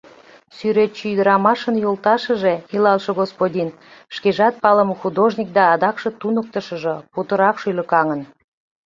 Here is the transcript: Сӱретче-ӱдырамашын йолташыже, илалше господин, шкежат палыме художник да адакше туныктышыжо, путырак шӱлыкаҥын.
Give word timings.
Сӱретче-ӱдырамашын 0.55 1.75
йолташыже, 1.83 2.53
илалше 2.75 3.11
господин, 3.21 3.69
шкежат 4.15 4.53
палыме 4.63 4.95
художник 5.01 5.49
да 5.57 5.63
адакше 5.73 6.09
туныктышыжо, 6.19 6.95
путырак 7.13 7.55
шӱлыкаҥын. 7.61 8.21